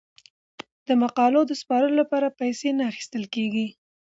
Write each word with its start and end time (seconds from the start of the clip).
د 0.87 0.89
مقالو 1.01 1.41
د 1.47 1.51
سپارلو 1.61 1.95
لپاره 2.01 2.35
پیسې 2.39 2.69
نه 2.77 2.83
اخیستل 2.91 3.23
کیږي. 3.35 3.67